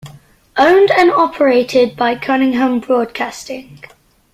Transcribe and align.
Owned 0.57 0.89
and 0.89 1.11
operated 1.11 1.95
by 1.95 2.15
Cunningham 2.15 2.79
Broadcasting. 2.79 3.81